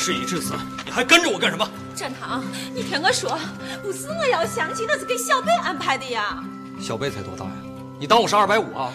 [0.00, 0.54] 事已至此，
[0.86, 1.68] 你还跟着我干什么？
[1.94, 2.42] 展堂，
[2.74, 3.38] 你听我说，
[3.82, 6.42] 不是我要相亲，那是给小贝安排的呀。
[6.80, 7.52] 小贝才多大呀？
[7.98, 8.90] 你当我是二百五啊？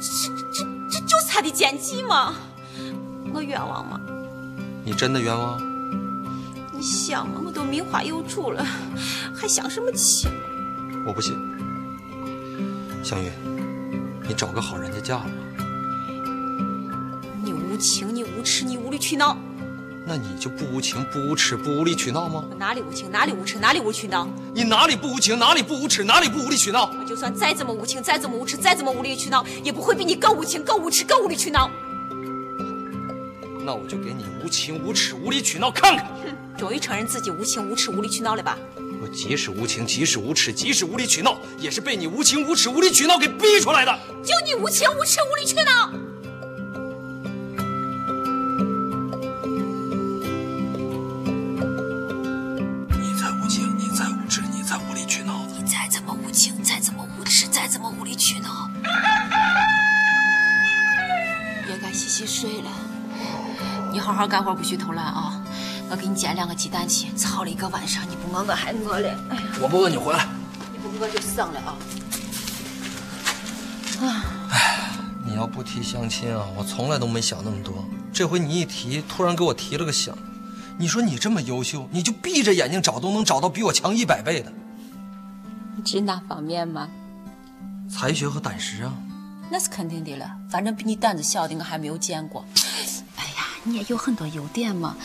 [0.00, 2.36] 这这这就是他的奸计吗？
[3.34, 4.00] 我冤枉吗？
[4.84, 5.60] 你真的冤枉？
[6.72, 8.64] 你想嘛，我都名花有主了，
[9.34, 10.30] 还相什么亲？
[11.04, 11.34] 我不信。
[13.02, 13.32] 香玉，
[14.28, 15.30] 你找个好人家嫁了。
[17.42, 19.36] 你无情，你无耻，你无理取闹。
[20.04, 22.44] 那你就不无情、不无耻、不无理取闹吗？
[22.50, 24.28] 我哪里无情，哪里无耻，哪里无理取闹？
[24.52, 26.90] 你哪里不无情，哪里不无耻，哪里不无理取闹？
[26.98, 31.70] 我就算再怎么无情，再怎么无耻，再怎么无理取闹，也不会比你更无情、更无耻、更无理取闹。
[33.64, 36.04] 那我就给你无情、无耻、无理取闹看看。
[36.24, 38.58] 哼，终于承认自己无情、无耻、无理取闹了吧？
[39.00, 43.96] 我即使无情，即使无耻，即使无理取闹，也是被你无情、无耻、无理取闹给逼出来的。
[44.24, 46.11] 就你无情、无耻、无理取闹。
[61.92, 62.70] 洗洗睡了，
[63.92, 65.42] 你好好干活，不许偷懒啊！
[65.90, 69.14] 我给你捡两个鸡蛋去，炒了一个晚上，你不饿我还饿嘞。
[69.28, 70.26] 哎呀，我不饿你回来，
[70.72, 71.76] 你不饿就省了啊！
[74.00, 74.90] 啊，哎，
[75.26, 77.84] 你要不提相亲啊，我从来都没想那么多。
[78.10, 80.14] 这回你一提，突然给我提了个醒。
[80.78, 84.50] 你说你这么优秀，你就闭着眼睛找都能找到比我强一百倍的。
[85.84, 86.88] 指哪方面吗？
[87.90, 88.94] 才学和胆识啊。
[89.52, 92.42] 那是肯定的了，反正比你胆子小的我还没有见过。
[93.16, 94.96] 哎呀，你也有很多优点嘛，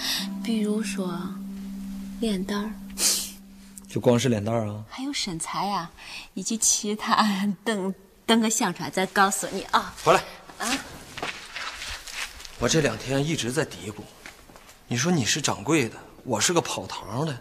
[0.41, 1.19] 比如说
[2.21, 2.71] 脸蛋儿，
[3.89, 4.85] 就光是脸蛋儿啊？
[4.89, 5.91] 还有身材呀，
[6.33, 7.17] 以及其他。
[7.65, 7.93] 等
[8.25, 9.93] 等，我想出来再告诉你啊。
[10.01, 10.23] 回来
[10.59, 10.77] 啊！
[12.59, 13.95] 我这两天一直在嘀咕，
[14.87, 17.37] 你说你是掌柜的，我是个跑堂的，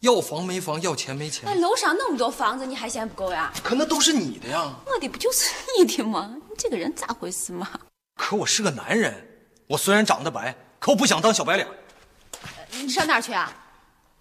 [0.00, 1.44] 要房没房，要钱没钱。
[1.46, 3.50] 那楼上那么多房子，你还嫌不够呀？
[3.64, 4.70] 可那都是你的呀！
[4.84, 5.46] 我的不就是
[5.78, 6.36] 你的吗？
[6.52, 7.66] 你这个人咋回事嘛？
[8.14, 9.26] 可我是个男人，
[9.68, 11.66] 我虽然长得白，可我不想当小白脸。
[12.72, 13.50] 你上哪儿去啊？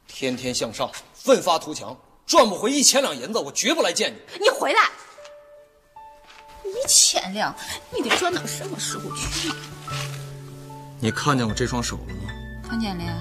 [0.08, 4.40] 天天向上，奋发图强，赚不回一千两银子，我绝不来见你。
[4.40, 4.90] 你回来！
[6.64, 7.54] 一千两，
[7.94, 9.52] 你得赚到什么时候去？
[11.02, 12.32] 你看见我这双手了吗？
[12.66, 13.14] 看见了呀。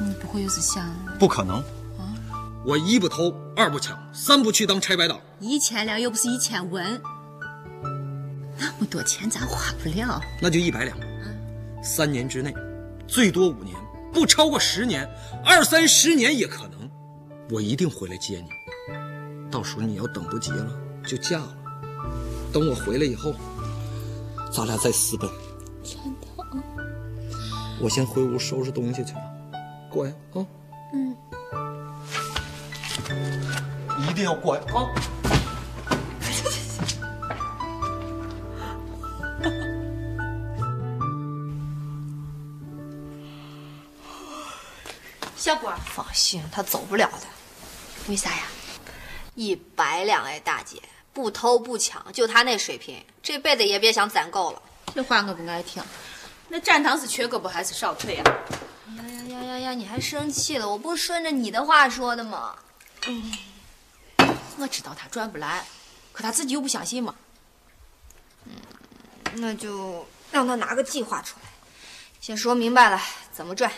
[0.00, 0.90] 你不会又是想？
[1.18, 1.58] 不可能。
[1.98, 2.16] 啊！
[2.64, 5.20] 我一不偷，二不抢，三不去当拆白党。
[5.40, 7.02] 一千两又不是一千文，
[8.60, 10.20] 那么多钱咱花不了。
[10.40, 10.96] 那就一百两。
[11.82, 12.54] 三年之内，
[13.08, 13.74] 最多五年，
[14.12, 15.08] 不超过十年，
[15.42, 16.90] 二三十年也可能。
[17.50, 18.50] 我一定回来接你。
[19.50, 20.70] 到时候你要等不及了，
[21.06, 21.56] 就嫁了。
[22.52, 23.34] 等我回来以后，
[24.52, 25.28] 咱俩再私奔。
[25.82, 26.26] 真的？
[27.80, 29.22] 我先回屋收拾东西去了。
[29.88, 30.46] 乖啊。
[30.92, 31.16] 嗯。
[34.06, 34.86] 一定要乖啊！
[45.40, 47.26] 小郭，放心，他走不了的。
[48.08, 48.42] 为啥呀？
[49.34, 50.82] 一百两哎，大姐，
[51.14, 54.60] 不偷不抢，就他那水平，这辈子也别想攒够了。
[54.94, 55.82] 这话我不爱听。
[56.48, 58.24] 那展堂是缺胳膊还是少腿呀？
[58.98, 59.70] 呀呀呀呀呀！
[59.72, 60.68] 你还生气了？
[60.68, 62.54] 我不顺着你的话说的吗？
[63.06, 63.32] 嗯。
[64.58, 65.64] 我知道他赚不来，
[66.12, 67.14] 可他自己又不相信嘛。
[68.44, 68.52] 嗯，
[69.36, 71.48] 那就让他拿个计划出来，
[72.20, 73.00] 先说明白了
[73.32, 73.72] 怎么赚，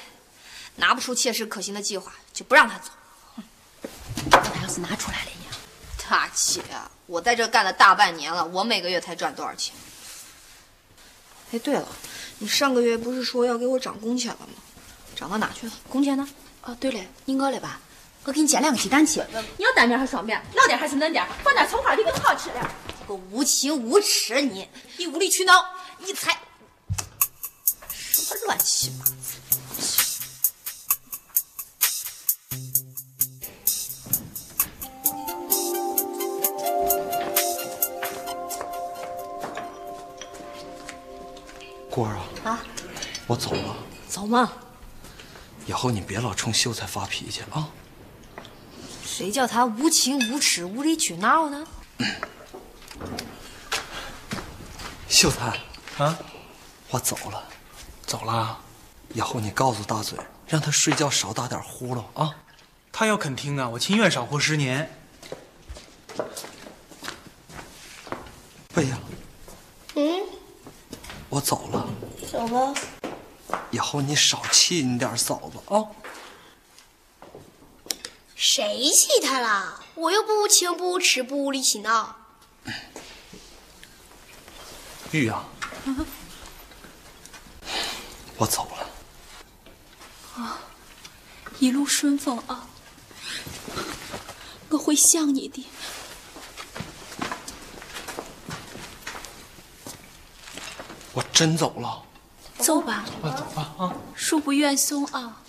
[0.77, 2.91] 拿不出切实可行的计划，就不让他走。
[4.31, 5.57] 那他要是拿出来了呢？
[6.09, 6.63] 大姐，
[7.07, 9.75] 我在这干了大半年了，我每个月才赚多少钱？
[11.53, 11.89] 哎，对了，
[12.39, 14.55] 你上个月不是说要给我涨工钱了吗？
[15.17, 15.73] 涨到哪去了？
[15.89, 16.29] 工钱呢？
[16.63, 17.81] 哦，对了，你饿了吧？
[18.25, 19.23] 我给你煎两个鸡蛋去，
[19.57, 20.41] 你要单面还是双面？
[20.55, 21.27] 老点还是嫩点？
[21.43, 22.75] 放点葱花就更好吃了。
[23.09, 25.65] 个无情无耻，你你无理取闹，
[25.99, 26.39] 你才
[27.89, 30.02] 什么乱七八糟！
[41.93, 42.65] 郭儿啊，啊，
[43.27, 43.77] 我走了。
[44.09, 44.51] 走嘛？
[45.67, 47.69] 以后你别老冲秀才发脾气啊。
[49.05, 51.67] 谁叫他无情无耻、无理取闹呢？
[55.07, 55.59] 秀才，
[56.03, 56.19] 啊，
[56.89, 57.45] 我走了，
[58.07, 58.59] 走了。
[59.13, 62.35] 以后你告诉大嘴，让他睡觉少打点呼噜啊。
[62.91, 64.91] 他要肯听啊，我情愿少活十年。
[68.77, 68.99] 哎呀，
[69.95, 70.23] 嗯，
[71.33, 71.89] 我走了。
[72.31, 72.75] 走吧。
[73.71, 75.89] 以后你少气你点嫂子啊。
[78.37, 79.81] 谁气他了？
[79.95, 82.17] 我又不无情，不无耻，不无理取闹。
[85.13, 85.49] 玉啊，
[88.37, 88.91] 我走了。
[90.37, 90.59] 啊
[91.59, 92.69] 一路顺风啊！
[94.69, 95.65] 我会想你的。
[101.33, 102.03] 真走了。
[102.59, 103.93] 走吧，快走吧啊！
[104.17, 105.43] 恕不愿送啊！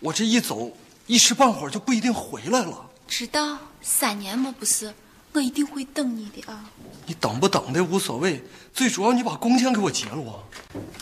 [0.00, 0.70] 我这一走，
[1.06, 2.86] 一时半会儿就不一定回来了。
[3.08, 4.94] 知道三年嘛，不是？
[5.32, 6.64] 我一定会等你的啊！
[7.06, 10.38] 你等不等的无所谓，最主要你把工钱给我结了啊。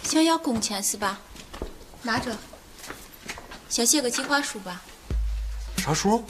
[0.02, 1.18] 想要工钱是吧？
[2.02, 2.36] 拿着，
[3.68, 4.82] 先写个计划书吧。
[5.78, 6.22] 啥书？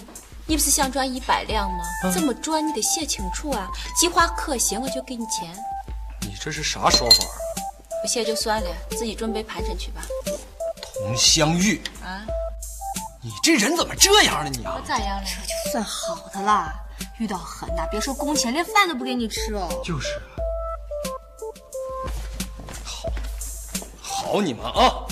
[0.46, 1.78] 你不是想赚一百两吗？
[2.12, 3.68] 怎么赚你得写清楚啊！
[3.98, 5.54] 计划可行，我就给你钱；你
[6.40, 7.24] 这是啥说法？
[8.02, 10.02] 不谢就算了，自己准备盘缠去吧。
[10.94, 12.24] 佟湘玉，啊，
[13.22, 14.50] 你这人怎么这样呢？
[14.52, 15.24] 你啊，我咋样了？
[15.24, 16.72] 就算好的啦，
[17.18, 19.68] 遇到狠的，别说工钱，连饭都不给你吃哦。
[19.84, 20.22] 就是，
[24.00, 25.04] 好你们啊，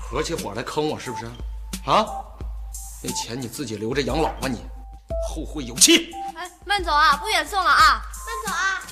[0.00, 1.26] 合起伙来坑我是不是？
[1.84, 2.06] 啊，
[3.02, 4.64] 那钱你自己留着养老吧你，
[5.28, 6.12] 后会有期。
[6.36, 8.02] 哎，慢走啊，不远送了啊。
[8.26, 8.82] 慢走啊！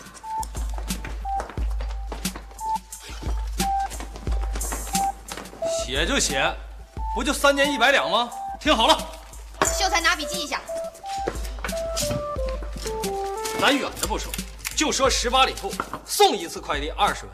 [5.88, 6.54] 写就写，
[7.14, 8.30] 不就三年一百两吗？
[8.60, 8.94] 听好了，
[9.74, 10.60] 秀才拿笔记一下。
[13.58, 14.30] 咱远的不说，
[14.76, 15.72] 就说十八里铺
[16.04, 17.32] 送一次快递二十文，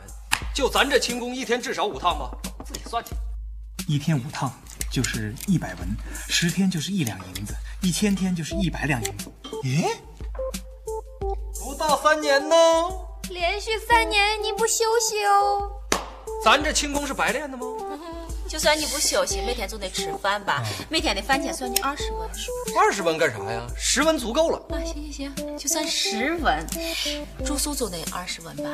[0.53, 2.31] 就咱这轻功一天至少五趟吧，
[2.65, 3.11] 自己算去。
[3.89, 4.49] 一天五趟
[4.89, 5.89] 就是一百文，
[6.29, 9.29] 十天就是一两银子，一千天就是一百两银子。
[9.63, 9.85] 咦，
[11.61, 12.55] 不到三年呢，
[13.29, 15.69] 连续三年您不休息哦。
[16.41, 17.65] 咱这轻功是白练的吗？
[18.55, 20.63] 就算你不休息，每天总得吃饭吧？
[20.89, 22.29] 每天的饭钱算你二十文。
[22.79, 23.61] 二十文干啥呀？
[23.75, 24.57] 十文足够了。
[24.69, 26.65] 啊，行行行，就算十文，
[27.43, 28.69] 住宿总得二十文吧？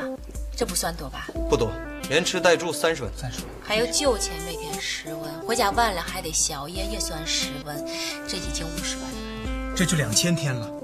[0.56, 1.26] 这不算多吧？
[1.50, 1.68] 不多，
[2.08, 3.10] 连吃带住三十文。
[3.20, 7.84] 再说，还有酒钱，每天十文，回家晚了还得宵夜，也算十文，
[8.28, 9.74] 这已经五十文了。
[9.74, 10.81] 这就两千天了。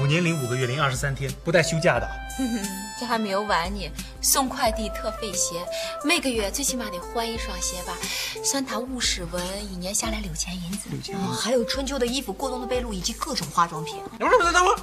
[0.00, 2.08] 五年零五个月零二十三天，不带休假的。
[2.98, 5.64] 这还没有完呢，送快递特费鞋，
[6.04, 7.96] 每个月最起码得换一双鞋吧？
[8.44, 9.42] 算他五十文，
[9.72, 11.12] 一年下来六千银子。
[11.12, 13.96] 哦，还有春秋的衣服、过冬的被褥以及各种化妆品。
[14.18, 14.76] 等会儿，等会儿，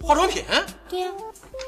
[0.00, 0.44] 化妆品？
[0.88, 1.10] 对呀、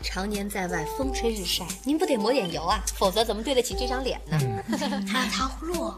[0.02, 2.80] 常年在外，风吹日晒，您不得抹点油啊？
[2.96, 4.38] 否则怎么对得起这张脸呢？
[5.06, 5.94] 还有糖葫芦。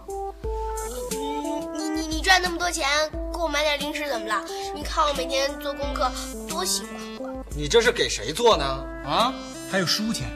[1.11, 2.89] 你你你你赚那么多钱，
[3.33, 4.43] 给我买点零食怎么了？
[4.75, 6.11] 你看我每天做功课
[6.55, 6.87] 多辛
[7.19, 7.35] 苦啊！
[7.51, 8.65] 你这是给谁做呢？
[9.05, 9.35] 啊？
[9.71, 10.31] 还有书钱，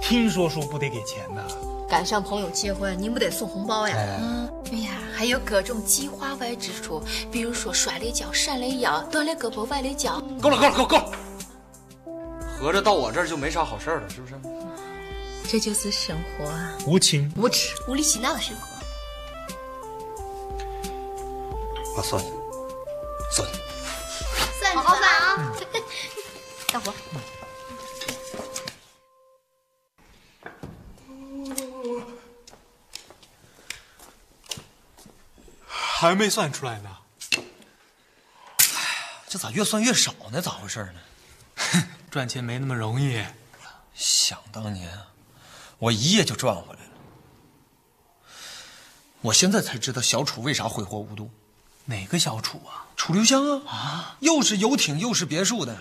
[0.00, 1.42] 听说书不得给钱呢。
[1.88, 3.96] 赶上朋友结婚，您不得送红包呀？
[4.20, 10.22] 嗯，哎呀，还有各种计划外支出，比如说摔了跤、闪了腰、断了胳膊、崴了脚。
[10.40, 11.10] 够了，够了，够了，够了！
[12.56, 14.34] 合着到我这儿就没啥好事儿了，是不是？
[15.48, 16.78] 这就是生活啊！
[16.86, 17.74] 无情，无耻！
[17.88, 18.62] 无理取闹的生活。
[21.96, 22.30] 我算了，
[23.32, 23.54] 算了。
[26.72, 26.94] 大伙儿，
[35.66, 36.96] 还没算出来呢。
[39.28, 40.40] 这咋越算越少呢？
[40.40, 41.00] 咋回事呢？
[42.10, 43.24] 赚钱没那么容易。
[43.94, 44.98] 想当年，
[45.78, 46.90] 我一夜就赚回来了。
[49.22, 51.30] 我现在才知道小楚为啥挥霍无度。
[51.86, 52.86] 哪个小楚啊？
[52.96, 55.80] 楚留香啊，啊，又是游艇又是别墅的，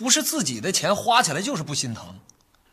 [0.00, 2.18] 不是自己的钱花起来就是不心疼。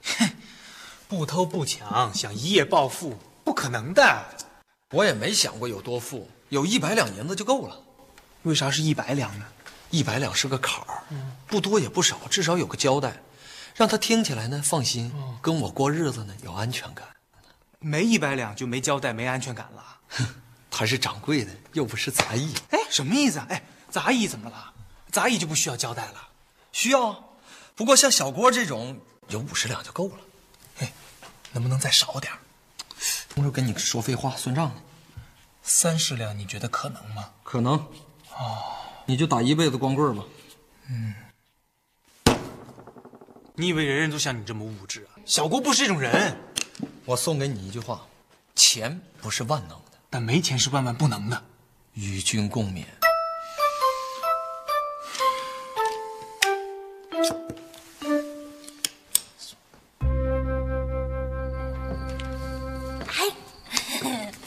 [0.01, 0.29] 哼
[1.09, 4.25] 不偷不抢，想一夜暴富，不可能的。
[4.91, 7.81] 我也没想过有多富，有一百两银子就够了。
[8.43, 9.45] 为啥是一百两呢？
[9.89, 11.03] 一百两是个坎儿，
[11.47, 13.21] 不多也不少，至少有个交代，
[13.75, 17.05] 让他听起来呢放心，跟我过日子呢有安全感。
[17.79, 19.83] 没一百两就没交代，没安全感了。
[20.07, 20.25] 哼
[20.71, 22.53] 他是掌柜的，又不是杂役。
[22.69, 23.47] 哎，什么意思啊？
[23.49, 24.73] 哎，杂役怎么了？
[25.11, 26.26] 杂役就不需要交代了？
[26.77, 27.19] 需要啊，
[27.73, 30.17] 不过像小郭这种有五十两就够了。
[30.77, 30.93] 哎，
[31.51, 32.37] 能不能再少点儿？
[33.33, 34.75] 我这跟你说废话算账呢。
[35.63, 37.31] 三十两，你觉得可能吗？
[37.41, 37.73] 可能。
[37.73, 38.61] 哦，
[39.07, 40.23] 你就打一辈子光棍吧。
[40.87, 41.15] 嗯
[43.55, 45.17] 你以为人人都像你这么物质啊？
[45.25, 46.37] 小郭不是这种人，
[47.05, 48.05] 我送给你一句话：
[48.53, 51.43] 钱不是万能的，但没钱是万万不能的。
[51.93, 52.85] 与君共勉。
[63.07, 63.31] 哎，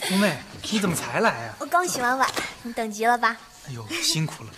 [0.08, 0.38] 红妹，
[0.70, 1.56] 你怎么才来啊？
[1.60, 2.30] 我刚洗完碗，
[2.62, 3.36] 你等急了吧？
[3.66, 4.50] 哎呦，辛苦了。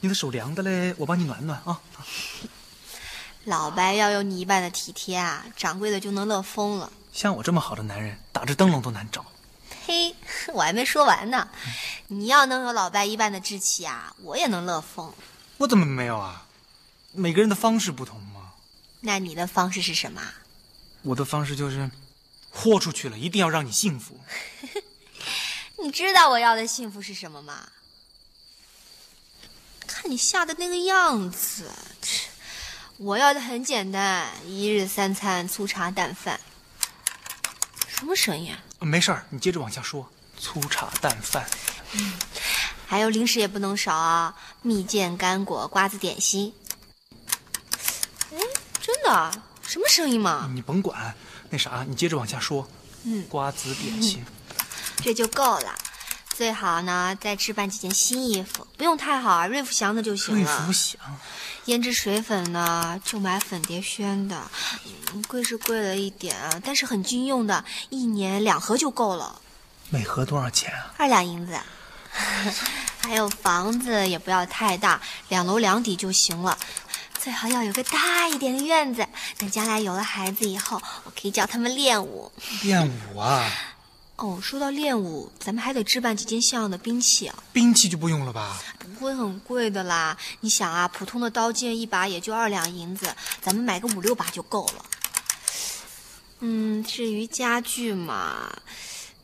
[0.00, 1.80] 你的手凉的嘞，我帮你暖暖啊。
[3.44, 6.92] 老白要有你一半的体贴啊，掌柜的就能乐疯了。
[7.12, 9.24] 像我这么好的男人，打着灯笼都难找。
[9.68, 10.14] 呸，
[10.52, 11.48] 我还没说完呢！
[12.08, 15.12] 你要能有老白一半的志气啊，我也能乐疯。
[15.58, 16.46] 我怎么没有啊？
[17.12, 18.52] 每个人的方式不同嘛。
[19.00, 20.22] 那你的方式是什么？
[21.02, 21.90] 我的方式就是，
[22.50, 24.20] 豁出去了，一定要让你幸福。
[25.82, 27.68] 你知道我要的幸福是什么吗？
[29.86, 31.70] 看你吓的那个样子，
[32.98, 36.38] 我要的很简单，一日三餐，粗茶淡饭。
[37.88, 38.60] 什么声音啊？
[38.80, 40.10] 没事儿，你接着往下说。
[40.38, 41.46] 粗茶淡饭，
[42.86, 46.54] 还有零食也不能少啊，蜜饯、干果、瓜子点心。
[49.62, 50.48] 什么声音嘛？
[50.54, 51.14] 你甭管。
[51.50, 52.68] 那啥，你接着往下说。
[53.04, 54.24] 嗯，瓜子点心。
[55.02, 55.74] 这就够了。
[56.36, 60.66] 最好呢，再置办几件新衣服，不用太好啊，瑞福祥的就行了瑞了。
[60.66, 60.98] 福祥，
[61.66, 64.50] 胭脂水粉呢，就买粉蝶轩的，
[65.12, 69.40] 嗯贵是贵了一点啊，但是很经用的，一年两盒就够了，
[69.90, 70.94] 每盒多少钱啊？
[70.96, 71.58] 二两银子。
[73.02, 76.58] 还有房子也不要太大，两楼两底就行了，
[77.22, 79.06] 最好要有个大一点的院子。
[79.36, 82.32] 等将来有了孩子以后，我可以教他们练武。
[82.62, 83.46] 练武啊？
[84.16, 88.58] 哦，说到练武，咱们还得置办几件像样的兵器啊，兵器就不用了吧？
[88.78, 90.16] 不会很贵的啦。
[90.40, 94.84] 你想啊，普通的刀剑一把也就二两银子，咱们买个五六把就够了。
[96.40, 98.50] 嗯，至于家具嘛，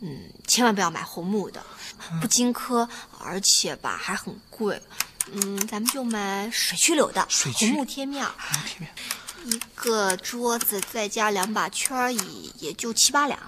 [0.01, 1.65] 嗯，千万不要买红木的，
[2.21, 2.89] 不经科，
[3.19, 4.81] 而且吧还很贵。
[5.33, 8.27] 嗯，咱们就买水曲柳的，水曲红木贴面
[9.45, 13.39] 一个桌子再加两把圈椅，也就七八两。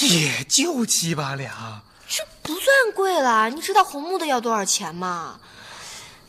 [0.00, 1.82] 也就七八两。
[2.08, 5.40] 这不算贵了，你知道红木的要多少钱吗？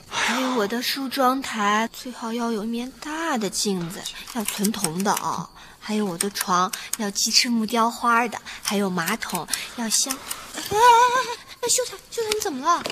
[0.10, 4.02] 还有我的梳妆台，最好要有一面大的镜子，
[4.34, 5.50] 要纯铜的啊、
[5.80, 9.48] 还有我的床要鸡翅木雕花的，还有马桶
[9.78, 10.14] 要镶。
[10.56, 12.84] 哎哎哎哎，秀才，秀才，你怎么了？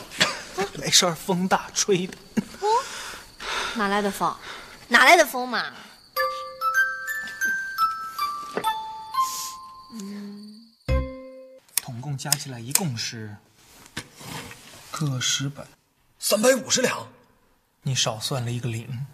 [0.76, 2.18] 没事儿，风大吹的。
[3.76, 4.34] 哪来的风？
[4.88, 5.74] 哪来的风嘛？
[9.94, 10.72] 嗯
[11.84, 13.36] 总共加起来一共是
[14.90, 15.68] 个十本，
[16.18, 17.10] 三百五十两，
[17.82, 19.06] 你少算了一个零。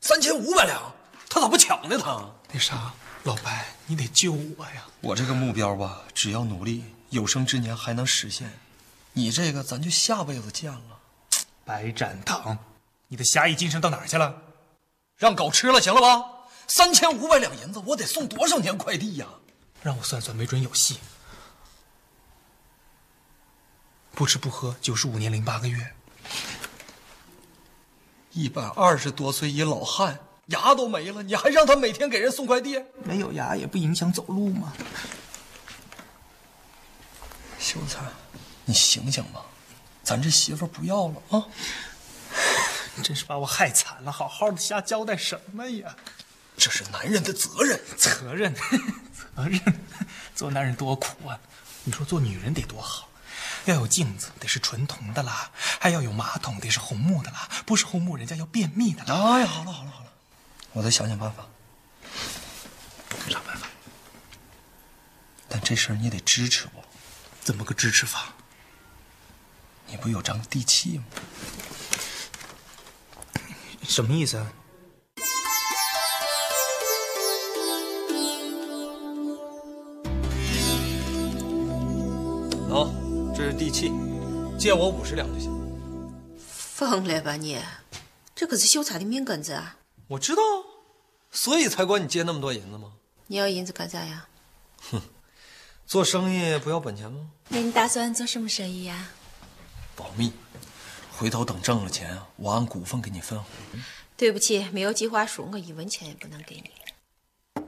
[0.00, 0.94] 三千五百两，
[1.28, 1.98] 他咋不抢呢？
[1.98, 2.94] 他那啥，
[3.24, 4.86] 老白，你得救我呀！
[5.00, 8.48] 我这个目标吧，只要努力，有生之年还能实现。
[9.12, 10.98] 你这个，咱就下辈子见了。
[11.64, 12.58] 白展堂，
[13.08, 14.42] 你的侠义精神到哪儿去了？
[15.16, 16.24] 让狗吃了，行了吧？
[16.66, 19.26] 三千五百两银子，我得送多少年快递呀？
[19.82, 20.98] 让我算算，没准有戏。
[24.14, 25.92] 不吃不喝，九十五年零八个月。
[28.32, 32.82] 一百二十多岁一老汉，牙都没了，你还让他每天给人送快递？
[33.04, 34.72] 没有牙也不影响走路吗。
[37.58, 38.00] 秀才，
[38.64, 39.44] 你醒醒吧，
[40.02, 41.46] 咱这媳妇不要了啊！
[43.02, 45.96] 真是把我害惨了，好好的瞎交代什么呀？
[46.56, 47.80] 这是男人的责任。
[47.96, 49.60] 责任，责任，
[50.34, 51.40] 做男人多苦啊！
[51.84, 53.08] 你说做女人得多好？
[53.64, 55.50] 要有镜子，得是纯铜的啦；
[55.80, 57.48] 还要有马桶，得是红木的啦。
[57.64, 59.34] 不是红木，人家要便秘的啦。
[59.34, 60.12] 哎呀，好了好了好了，
[60.72, 61.46] 我再想想办法。
[63.28, 63.66] 啥办法？
[65.48, 66.84] 但这事儿你得支持我，
[67.40, 68.34] 怎么个支持法？
[69.92, 71.04] 你不有张地契吗？
[73.82, 74.50] 什么意思啊？
[82.70, 82.88] 喏、
[83.36, 83.92] 这是地契，
[84.58, 85.52] 借我五十两就行。
[86.38, 87.60] 疯了吧你？
[88.34, 89.76] 这可是秀才的命根子啊！
[90.08, 90.42] 我知道，
[91.30, 92.92] 所以才管你借那么多银子吗？
[93.26, 94.26] 你要银子干啥呀？
[94.90, 95.02] 哼
[95.86, 97.28] 做生意不要本钱吗？
[97.48, 99.10] 那你打算做什么生意呀？
[100.02, 100.32] 保密，
[101.16, 103.46] 回头等挣了钱，我按股份给你分红。
[104.16, 107.62] 对不起，没有计划书，我一文钱也不能给你。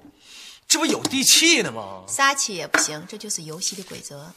[0.67, 2.03] 这不有地契呢吗？
[2.09, 4.33] 撒气也不行，这就是游戏的规则。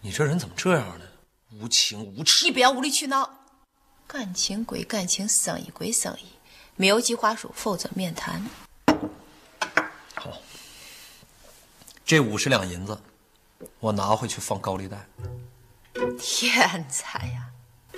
[0.00, 1.04] 你这人怎么这样呢？
[1.52, 2.46] 无情无耻！
[2.46, 3.38] 你不要无理取闹。
[4.08, 6.32] 感情归感情，生意归生意，
[6.74, 8.44] 没有计划书，否则免谈。
[10.16, 10.32] 好，
[12.04, 13.00] 这五十两银子，
[13.78, 15.06] 我拿回去放高利贷。
[16.18, 17.46] 天才呀！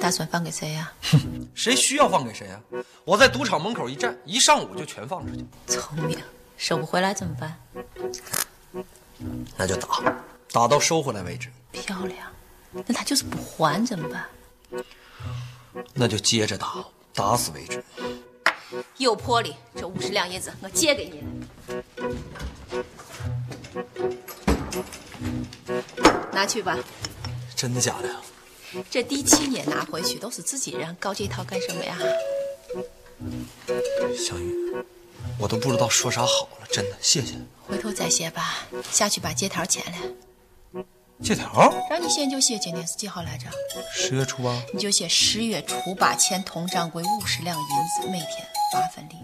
[0.01, 0.93] 打算放给谁呀？
[1.55, 2.61] 谁需要放给谁啊？
[3.05, 5.47] 我在赌场门口一站，一上午就全放出去。
[5.67, 6.19] 聪明，
[6.57, 7.57] 收不回来怎么办？
[9.57, 10.15] 那就打，
[10.51, 11.51] 打到收回来为止。
[11.73, 12.33] 漂亮，
[12.73, 14.25] 那他就是不还怎么办？
[15.95, 16.85] 那就接着打，
[17.15, 17.85] 打死为止。
[18.97, 21.21] 有魄力，这五十两银子我借给你
[25.67, 26.79] 了，拿去吧。
[27.63, 28.17] 真的假的呀？
[28.91, 31.97] 这第七年拿回去都是自己人，搞这套干什么呀？
[34.19, 34.75] 小雨，
[35.39, 37.37] 我都不知道说啥好了，真的，谢谢。
[37.65, 40.83] 回头再写吧，下去把借条签了。
[41.23, 41.73] 借条？
[41.89, 43.47] 让你写就写，今天是几号来着？
[43.95, 44.61] 十月初八。
[44.75, 49.15] 你就写十月初八欠佟掌柜五十两银子，每天八分利。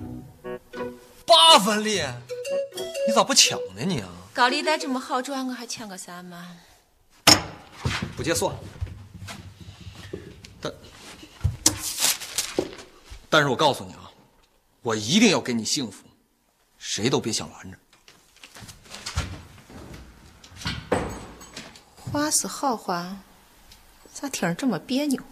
[1.27, 2.05] 八分利？
[3.09, 4.09] 你咋不抢呢你啊？
[4.33, 6.59] 高利贷这么好赚，我还抢个啥嘛？
[8.17, 8.55] 不接算。
[10.61, 10.73] 但
[13.29, 14.11] 但是我告诉你啊，
[14.83, 16.05] 我一定要给你幸福，
[16.79, 17.79] 谁都别想拦着。
[21.97, 23.19] 话是好话，
[24.13, 25.23] 咋听着这么别扭？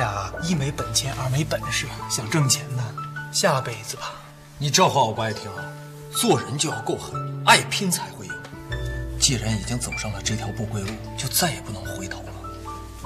[0.00, 2.82] 俩一没本钱，二没本事，想挣钱呢，
[3.30, 4.12] 下辈子吧。
[4.56, 5.62] 你这话我不爱听啊！
[6.10, 8.32] 做人就要够狠，爱拼才会赢。
[9.20, 10.88] 既然已经走上了这条不归路，
[11.18, 12.32] 就再也不能回头了。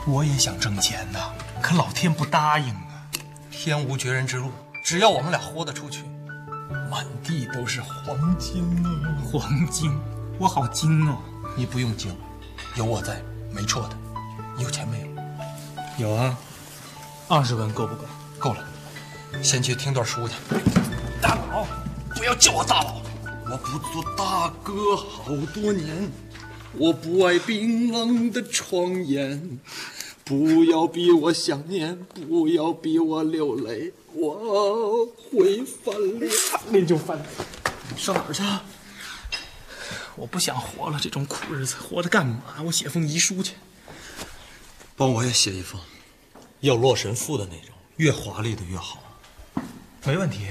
[0.06, 1.18] 我也想挣钱呐，
[1.60, 3.10] 可老天不答应啊！
[3.50, 4.52] 天无绝人之路，
[4.84, 6.04] 只要我们俩豁得出去，
[6.88, 9.18] 满地都是黄金啊！
[9.32, 9.92] 黄金，
[10.38, 11.18] 我好精哦！
[11.56, 12.16] 你不用精，
[12.76, 13.20] 有我在，
[13.50, 13.96] 没错的。
[14.56, 15.00] 你有钱没
[15.98, 16.08] 有？
[16.08, 16.36] 有啊，
[17.26, 18.04] 二十文够不够？
[18.38, 18.62] 够了，
[19.42, 20.34] 先去听段书去。
[21.22, 21.66] 大佬，
[22.14, 23.00] 不要叫我大佬，
[23.50, 26.10] 我不做大哥好多年，
[26.74, 29.58] 我不爱冰冷的床沿，
[30.22, 37.28] 不要逼我想念，不要逼我流泪，我会翻脸，翻脸就翻脸。
[37.96, 38.42] 上哪儿去？
[40.16, 42.42] 我不想活了，这种苦日子活着干嘛？
[42.66, 43.54] 我写封遗书去。
[44.96, 45.80] 帮我也写一封，
[46.64, 48.98] 要洛神赋的那种，越华丽的越好。
[50.02, 50.48] 没问题，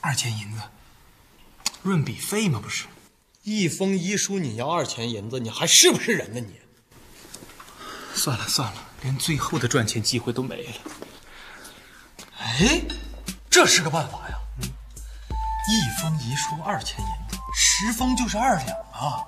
[0.00, 0.62] 二钱银子，
[1.82, 2.86] 润笔费嘛不是？
[3.42, 6.58] 一封遗书你要二钱银子，你还是不是人呢你？
[8.14, 10.72] 算了算了，连最后的赚钱机会都没了。
[12.38, 12.80] 哎，
[13.50, 14.34] 这是个办法呀！
[14.62, 19.20] 嗯，一封遗书二钱银子，十封就是二两啊，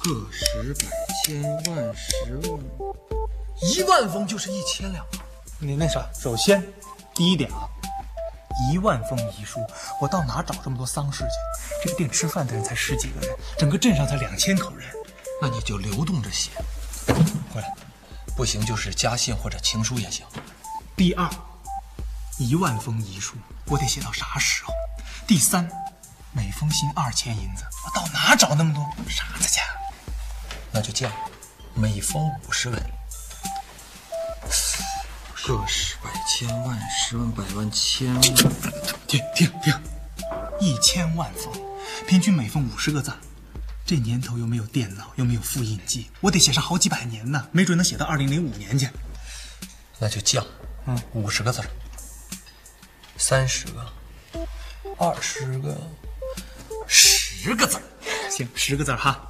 [0.00, 0.86] 个十百
[1.24, 2.60] 千万十万。
[3.62, 5.04] 一万封就是一千两，
[5.58, 6.62] 你那啥，首先，
[7.14, 7.68] 第一点啊，
[8.70, 9.60] 一万封遗书，
[10.00, 11.84] 我到哪找这么多丧事去？
[11.84, 14.90] 这个店吃饭的人才十几个人，整个镇上才两千口人，
[15.40, 16.50] 那你就流动着写。
[17.52, 17.74] 回来，
[18.36, 20.26] 不行就是家信或者情书也行。
[20.96, 21.30] 第二，
[22.38, 23.36] 一万封遗书，
[23.66, 24.72] 我得写到啥时候？
[25.26, 25.68] 第三，
[26.32, 29.60] 每封信二千银子，我到哪找那么多傻子去？
[30.72, 31.14] 那就这样，
[31.72, 32.82] 每封五十文。
[35.46, 38.22] 个十百千万十万百万千万，
[39.06, 39.74] 停停停！
[40.60, 41.52] 一千万封，
[42.06, 43.12] 平均每封五十个字。
[43.84, 48.88] 这年头又没有电脑，又没有复印机，我得写上好几百年呢，没准能写到二零零五年去。
[49.98, 50.42] 那就降，
[50.86, 51.60] 嗯，五十个字，
[53.18, 53.92] 三十个，
[54.96, 55.78] 二十个，
[56.88, 57.78] 十个字。
[58.30, 59.28] 行，十个字哈。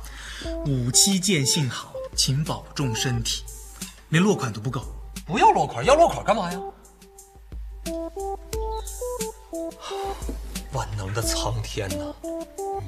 [0.67, 3.43] 五七见信好，请保重身体。
[4.11, 4.87] 连落款都不够。
[5.27, 6.59] 不要落款，要落款干嘛呀？
[10.73, 12.13] 万能的苍天呐！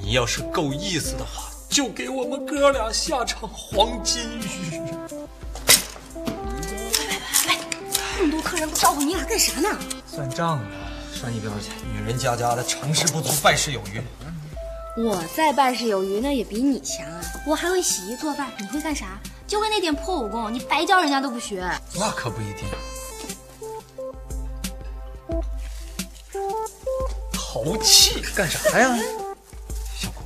[0.00, 4.70] 你要是够意思的话，就给我们哥俩下场黄金雨。
[4.70, 4.80] 喂
[6.26, 6.32] 喂
[7.48, 7.56] 喂，
[8.18, 9.78] 那么多客人不招呼你俩干啥呢？
[10.06, 10.64] 算账呢。
[11.14, 14.02] 上一边去，女人家家的，成事不足败事有余。
[15.02, 17.22] 我再败事有余，那也比你强啊！
[17.46, 19.18] 我还会洗衣做饭，你会干啥？
[19.46, 21.60] 就会那点破武功，你白教人家都不学。
[21.94, 22.64] 那可不一定。
[27.32, 28.98] 淘气干啥呀？
[29.98, 30.24] 小果，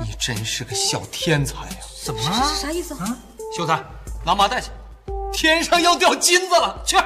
[0.00, 1.76] 你真是个小天才呀！
[2.04, 2.54] 怎么了？
[2.54, 3.16] 啥意思啊？
[3.56, 3.82] 秀才，
[4.24, 4.70] 拿麻袋去，
[5.32, 6.96] 天上要掉金子了，去。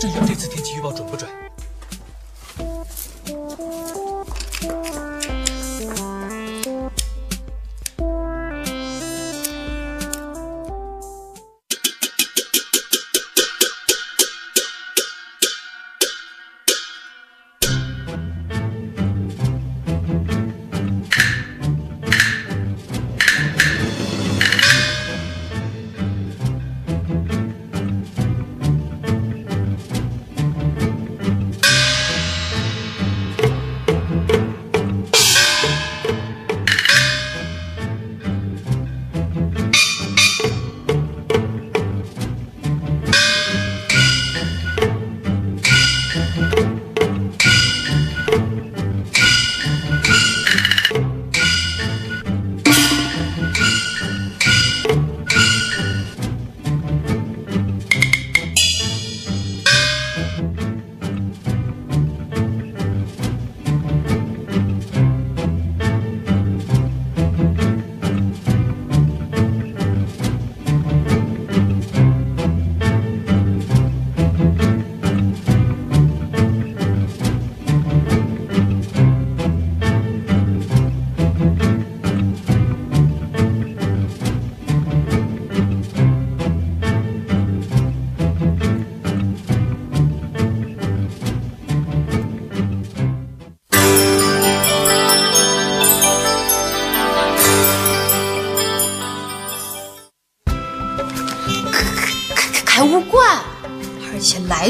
[0.00, 1.30] 这样，这次天气预报准不准？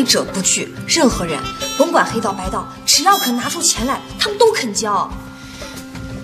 [0.07, 1.39] 者不拒，任何人
[1.77, 5.11] 甭管黑道白道，只要肯拿出钱来，他们都肯交。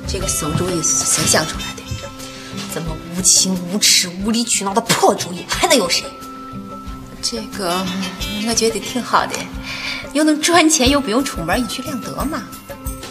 [0.08, 1.82] 这个馊主意是谁想出来的？
[2.74, 6.04] 这么无情无耻、无理取闹的破主意，还能有谁？
[7.20, 7.84] 这个
[8.48, 9.34] 我觉得挺好的，
[10.12, 12.42] 又能赚钱，又不用出门，一举两得嘛。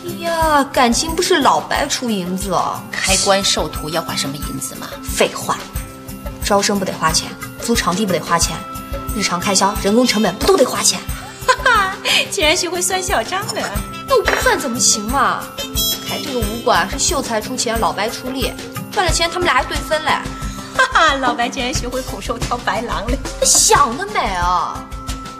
[0.03, 2.81] 哎呀，感情不是老白出银子哦。
[2.91, 4.87] 开棺授徒要花什么银子吗？
[5.03, 5.57] 废话，
[6.43, 7.29] 招生不得花钱，
[7.61, 8.57] 租场地不得花钱，
[9.15, 10.99] 日常开销、人工成本不都得花钱？
[11.47, 11.95] 哈哈，
[12.29, 13.69] 竟然学会算小账了。
[14.07, 15.43] 那我不算怎么行嘛？
[16.07, 18.53] 开这个武馆是秀才出钱，老白出力，
[18.91, 20.11] 赚了钱他们俩还对分嘞。
[20.75, 24.83] 哈哈，老白竟然学会空手套白狼了， 想得美啊！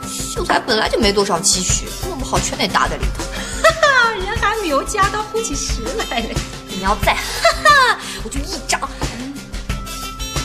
[0.08, 3.24] 秀才本来就没多少积蓄，弄不好全得搭在里头。
[3.62, 6.34] 哈哈，人还没有嫁到后期时来嘞。
[6.68, 7.20] 你要再哈
[7.64, 8.80] 哈，我就一掌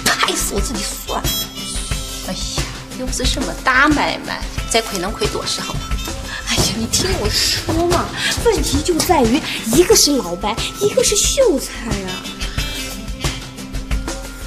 [0.05, 1.29] 拍死我自己算了。
[2.27, 2.63] 哎呀，
[2.99, 5.61] 又不是什么大买卖，再亏能亏多少？
[6.49, 8.05] 哎呀，你听我说嘛，
[8.45, 9.39] 问题就在于
[9.73, 12.09] 一个是老白，一个是秀才啊。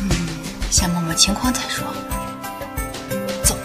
[0.01, 0.11] 嗯、
[0.71, 1.87] 先摸摸情况再说。
[3.45, 3.57] 走。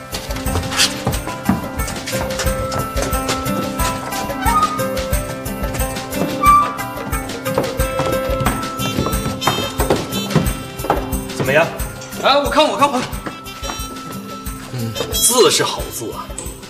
[11.36, 11.66] 怎么样？
[12.22, 13.25] 哎，我看我看我看，嗯，
[15.16, 16.28] 字是好字啊，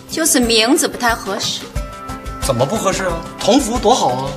[0.09, 1.61] 就是名字不太合适。
[2.45, 3.19] 怎么不合适啊？
[3.39, 4.31] 同福多好啊！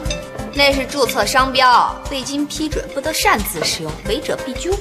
[0.54, 4.74] 那是注册商标，未经批准不得擅自使用，违者必究。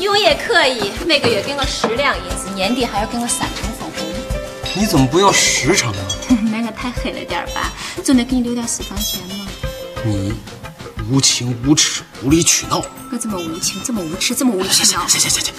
[0.00, 4.06] 用也可以，每个月给我十两银子，年底还要给我三成分红。
[4.74, 6.06] 你怎么不要十成啊？
[6.52, 7.72] 那个太黑了点吧，
[8.04, 9.46] 总得给你留点私房钱嘛。
[10.04, 10.32] 你
[11.10, 15.06] 无情无耻、无理取闹，我这么无情，这么无耻，这么无理取闹。
[15.08, 15.54] 行行行行，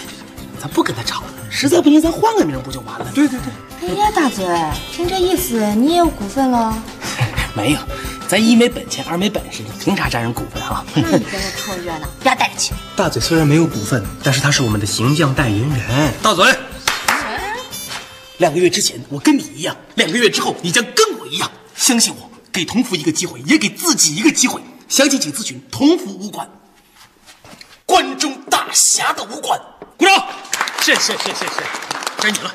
[0.67, 3.09] 咱不跟他吵了，实在不行咱换个名不就完了？
[3.15, 3.39] 对对
[3.79, 4.45] 对，哎呀，大嘴，
[4.91, 6.77] 听这意思，你也有股份了？
[7.55, 7.79] 没有，
[8.27, 10.85] 咱一没本钱，二没本事，你凭啥占人股份啊？
[10.93, 12.73] 那你跟我凑热闹， 不要带着气。
[12.97, 16.13] 大嘴虽然没有股份，但是他是我们的形象代言人。
[16.21, 16.45] 大嘴，
[18.39, 21.49] 两个月之前我跟你一样，两个月之后你将跟我一样。
[21.77, 24.61] 相信我，给同福一个机会，也给自己一个机会。
[24.89, 26.49] 详情请咨询同福武馆，
[27.85, 29.57] 关中大侠的武馆。
[29.97, 30.27] 鼓掌！
[30.81, 31.63] 是是是是是
[32.17, 32.53] 该你了。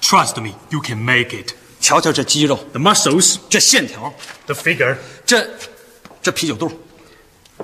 [0.00, 1.54] ，Trust me, you can make it.
[1.80, 4.12] 瞧瞧这肌肉，The muscles, 这线条
[4.46, 5.48] ，the figure, 这
[6.22, 6.68] 这啤酒肚，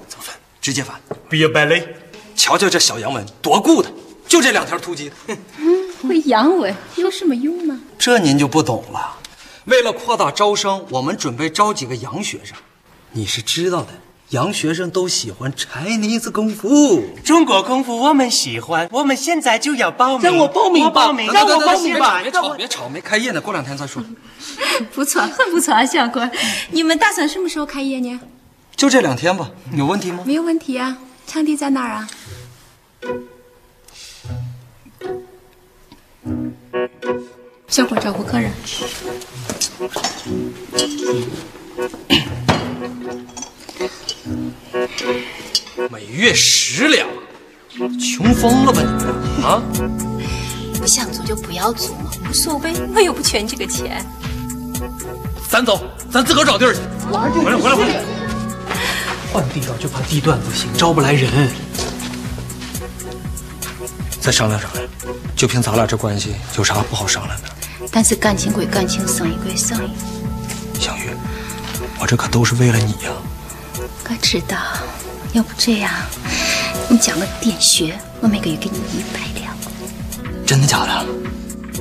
[0.08, 0.34] 怎么分？
[0.60, 1.00] 直接翻。
[1.28, 1.86] be a ballet.
[2.36, 3.90] 瞧瞧这小阳文，多顾的，
[4.26, 5.10] 就这两条突击。
[6.02, 7.80] 会洋文有什么用呢？
[7.98, 9.18] 这您就不懂了。
[9.66, 12.56] 为了扩大招生，我们准备招几个洋学生。
[13.12, 13.88] 你是知道的，
[14.34, 17.04] 洋学生都喜欢 Chinese 功夫。
[17.24, 20.22] 中国功夫我们喜欢，我们现在就要报名。
[20.22, 24.02] 让我报名吧报名，让我报名吧别吵，别吵，没开业呢，过两天再说。
[24.92, 26.28] 不错，很不错啊，小郭。
[26.72, 28.20] 你们打算什么时候开业呢？
[28.74, 30.24] 就这两天吧，有问题吗？
[30.26, 30.98] 没有问题啊。
[31.28, 32.08] 场地在哪儿啊？
[37.68, 38.50] 小郭照顾客人。
[45.90, 47.08] 每月十两，
[47.98, 49.62] 穷疯了吧你啊？
[50.78, 54.04] 不想租就不要租嘛，无所谓，我又不缺你这个钱。
[55.48, 56.80] 咱走，咱自个儿找地儿去。
[57.10, 58.02] 回来回来回来！
[59.32, 61.50] 换地方就怕地段不行，招不来人。
[64.20, 64.86] 再商量商量，
[65.36, 67.48] 就凭咱俩这关系，有啥不好商量的？
[67.90, 69.90] 但是感情归感情，生意归生意。
[70.80, 71.10] 小玉，
[72.00, 73.12] 我这可都是为了你呀、
[74.06, 74.58] 我知道，
[75.32, 75.90] 要不这样，
[76.88, 79.56] 你讲个点学，我每个月给你一百两，
[80.46, 81.06] 真的假的？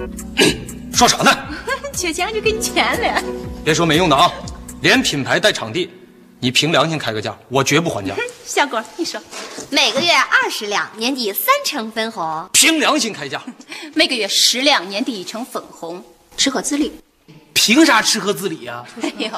[0.94, 1.32] 说啥呢？
[1.94, 3.24] 缺钱就给你钱了。
[3.64, 4.32] 别说没用的啊，
[4.82, 5.90] 连品牌带场地，
[6.40, 8.16] 你凭良心开个价，我绝不还价。
[8.46, 9.22] 小郭，你说，
[9.70, 12.50] 每个月二十两，年底三成分红。
[12.54, 13.42] 凭良心开价，
[13.94, 16.04] 每个月十两，年底一成分红，
[16.38, 16.92] 吃喝自理。
[17.54, 19.30] 凭啥吃喝自理呀、哎呦，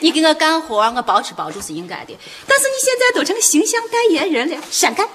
[0.00, 2.16] 你给我干活，我包吃包住是应该的。
[2.46, 5.08] 但是你现在都成形象代言人了，闪开！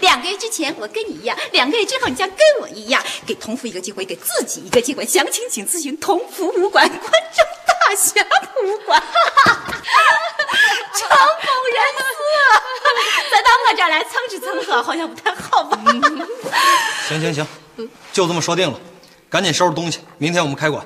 [0.00, 5.04] 两个月之前我跟你一样，两个月之后你将跟我一样，给同福一个机会，给自己一个机会。
[5.06, 8.24] 详情请咨询同福武馆关中大侠
[8.64, 9.00] 武馆。
[10.94, 11.16] 成功
[11.74, 12.10] 人士，
[13.30, 15.78] 再到我这儿来蹭吃蹭喝，好像不太好吧？
[17.06, 17.46] 行行行，
[18.12, 18.80] 就这么说定了，
[19.28, 20.84] 赶紧收拾东西，明天我们开馆。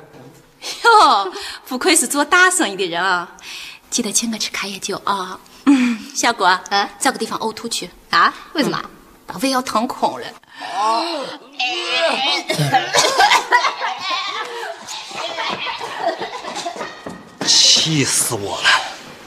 [0.84, 1.32] 哟，
[1.66, 3.36] 不愧是做大生意的人啊！
[3.90, 5.38] 记得请我吃开业酒啊！
[5.66, 8.32] 嗯，小郭，嗯，找个地方呕吐去啊？
[8.52, 8.80] 为什么？
[9.26, 10.26] 把胃要腾空了。
[17.46, 18.68] 气死我了！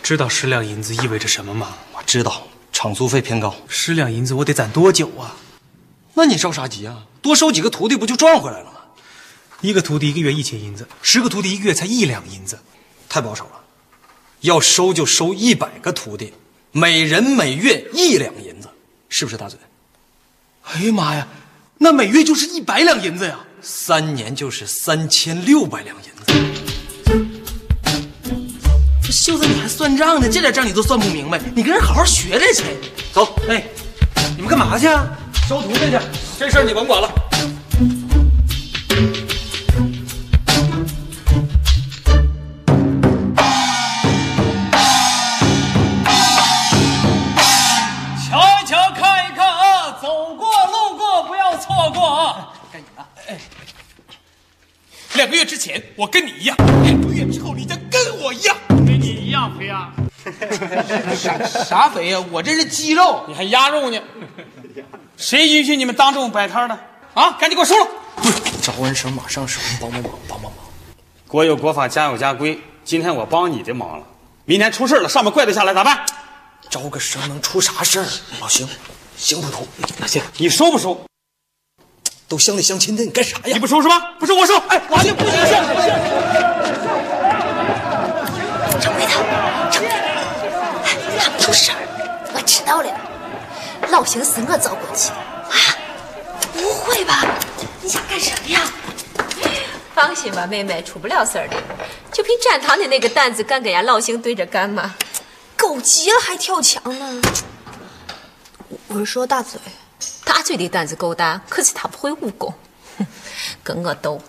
[0.02, 1.76] 知道十两银子意味着什么吗？
[1.94, 3.54] 我知道，场租费偏高。
[3.68, 5.36] 十两银子我得攒多久啊？
[6.14, 7.04] 那你着啥急啊？
[7.22, 8.75] 多收几个徒弟不就赚回来了？
[9.62, 12.60] 一个徒弟一个月一千银子，十个徒弟一个月才一两银子，
[13.08, 13.52] 太保守了。
[14.42, 16.34] 要收就收一百个徒弟，
[16.72, 18.70] 每人每月一两银子，
[19.10, 19.58] 是不是大嘴？
[20.64, 21.28] 哎呀妈呀，
[21.80, 23.40] 那每月就是一百两银子呀！
[23.62, 26.26] 三年就是三千六百两银子。
[29.02, 30.30] 这秀子，你还算账呢？
[30.30, 32.64] 这点账你都算不明白，你跟人好好学着去。
[33.14, 33.66] 走，哎，
[34.36, 35.18] 你们干嘛去啊？
[35.48, 35.98] 收徒弟去，
[36.38, 37.10] 这事儿你甭管了。
[55.26, 58.56] 两个月之前我跟你一样，两个月之后你将跟我一样。
[58.68, 59.92] 跟你一样肥啊！
[61.18, 63.26] 啥啥肥呀、我这是肌肉。
[63.28, 64.00] 你还鸭肉呢？
[65.18, 66.78] 谁允许你们当众摆摊的？
[67.16, 67.88] 啊，赶紧给我收了！
[68.62, 70.54] 招完生马上收，帮帮忙，帮帮忙。
[71.28, 72.62] 国有国法，家有家规。
[72.84, 74.06] 今天我帮你的忙了，
[74.46, 76.06] 明天出事了，上面怪罪下来咋办？
[76.70, 78.06] 招个生能出啥事儿？
[78.40, 78.70] 老邢，
[79.18, 81.04] 邢捕头，那行，你收不收？
[82.28, 83.60] 都乡里乡亲的，你干啥呀你？
[83.60, 84.14] 不收是吧？
[84.20, 84.56] 不收我收。
[84.68, 85.32] 哎，我就不行。
[88.82, 89.12] 掌柜的，
[89.72, 89.96] 掌柜的，
[90.84, 91.78] 哎，他不出事儿，
[92.34, 92.90] 我知道了。
[93.90, 95.78] 老邢是我找过去的啊？
[96.54, 97.24] 不会吧？
[97.82, 98.62] 你想干什么呀？
[99.94, 101.56] 放心吧，妹妹，出不了事儿的。
[102.12, 104.96] 就凭展堂的那个胆子，敢跟人家老邢对着干吗？
[105.56, 107.22] 狗急了还跳墙呢。
[108.68, 109.60] 我我是说大嘴，
[110.26, 112.54] 大嘴的胆子够大，可是他不会武功，
[112.98, 113.06] 哼，
[113.64, 114.22] 跟我斗。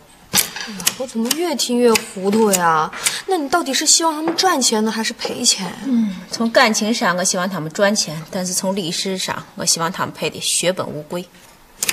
[0.98, 2.90] 我怎么越听越糊涂呀？
[3.26, 5.72] 那你到底是希望他们赚钱呢，还是赔钱？
[5.84, 11.28] 嗯从感情上，我希望他们赚钱；但是从历史上，我希望他们赔的血本无归。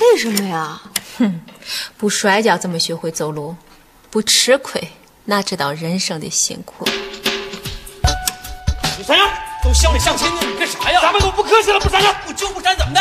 [0.00, 0.82] 为什么呀？
[1.18, 1.40] 哼，
[1.96, 3.56] 不摔跤怎么学会走路？
[4.10, 4.90] 不吃亏
[5.26, 6.84] 哪知道人生的辛苦？
[8.98, 9.22] 你闪开！
[9.62, 11.00] 都乡里乡亲的，你干啥呀？
[11.00, 12.12] 咱们都不客气了，不闪开！
[12.26, 13.00] 不就不闪怎么的？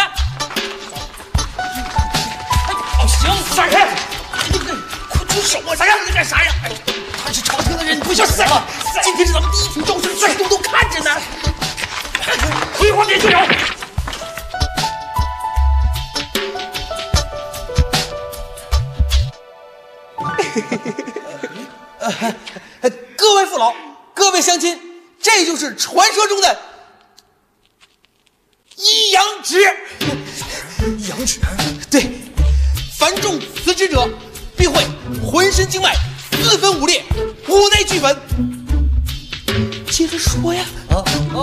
[3.54, 3.88] 闪开！
[5.10, 5.76] 快住手啊！
[5.76, 5.94] 闪开！
[6.06, 6.52] 你干啥呀？
[6.64, 6.72] 哎，
[7.24, 8.68] 他是朝廷的人，你不想死了！
[9.04, 11.22] 今天是咱们第一群招生，全都都看着呢。
[12.76, 13.38] 葵花点穴手。
[22.82, 23.74] 哎 各位父老，
[24.16, 24.80] 各位乡亲，
[25.22, 26.60] 这就是传说中的
[28.76, 29.60] 一阳指。
[30.98, 31.40] 一阳指，
[31.90, 32.12] 对，
[33.04, 34.08] 凡中此职者，
[34.56, 34.82] 必会
[35.30, 35.94] 浑身经脉
[36.42, 37.04] 四分五裂，
[37.50, 38.18] 五内俱焚。
[39.92, 41.04] 接着说呀，啊啊
[41.36, 41.40] 啊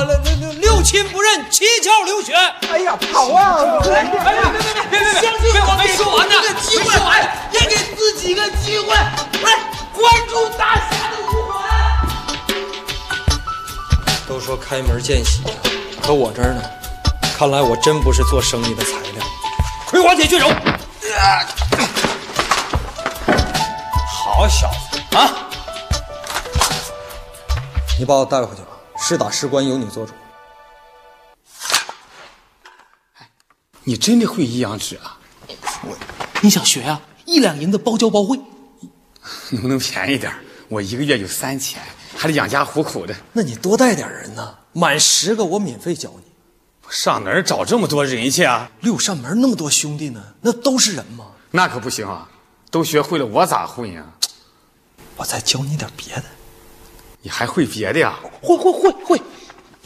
[0.00, 0.04] 啊！
[0.04, 2.32] 六六六六亲不认，七窍流血。
[2.72, 3.82] 哎呀，跑啊！
[3.84, 4.50] 哎呀，
[4.90, 5.12] 别别别别别！
[5.20, 9.58] 相信我，没说完呢，个机会，哎，也给自己个机会，来
[9.92, 11.60] 关注大侠的武魂。
[14.26, 15.42] 都说开门见喜，
[16.00, 16.62] 可我这儿呢，
[17.36, 19.22] 看来我真不是做生意的材料。
[19.86, 20.50] 葵花铁血手，
[24.06, 25.48] 好小子啊！
[27.98, 30.12] 你把我带回去吧，是打是关由你做主。
[33.84, 35.18] 你真的会一阳指啊？
[35.82, 35.96] 我
[36.40, 38.40] 你想学啊、一两银子包教包会。
[39.50, 40.32] 能不能便宜点？
[40.68, 41.80] 我一个月就三千，
[42.16, 46.23] 还得养家糊口的，那你多带点人呢，满十个我免费教你。
[46.90, 48.70] 上哪儿找这么多人去啊？
[48.80, 51.26] 六扇门那么多兄弟呢，那都是人吗？
[51.50, 52.28] 那可不行啊！
[52.70, 54.04] 都学会了，我咋混呀？
[55.16, 56.24] 我再教你点别的。
[57.22, 58.14] 你还会别的呀？
[58.42, 59.22] 会会会会，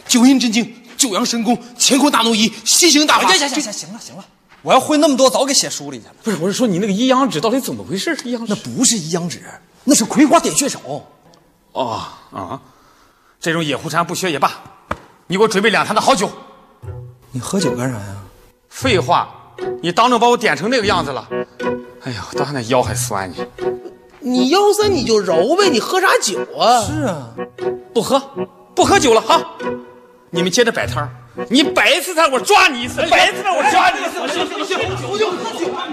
[0.07, 3.29] 九阴真经、九阳神功、乾坤大挪移、西行大法。
[3.33, 4.25] 行行行行了行了，
[4.63, 6.15] 我要会那么多，早给写书里去了。
[6.23, 8.19] 不是，我是说你那个阴阳指到底怎么回事？
[8.25, 9.43] 一阳指那不是阴阳指，
[9.85, 11.07] 那是葵花点穴手。
[11.73, 12.61] 哦啊，
[13.39, 14.53] 这种野狐禅不学也罢，
[15.27, 16.31] 你给我准备两坛的好酒。
[17.31, 18.17] 你喝酒干啥呀？
[18.69, 19.29] 废话，
[19.83, 21.29] 你当众把我点成那个样子了，
[22.03, 23.37] 哎呀，当那腰还酸呢。
[24.21, 26.81] 你腰酸你就揉呗，你喝啥酒啊？
[26.83, 27.29] 是啊，
[27.93, 28.21] 不喝，
[28.75, 29.43] 不喝酒了哈。
[30.31, 31.11] 你们接着摆摊儿，
[31.49, 34.19] 你摆一次摊我抓你一次，摆一次摊我抓你一次。
[34.29, 34.79] 行行行，
[35.11, 35.87] 我就喝酒吗？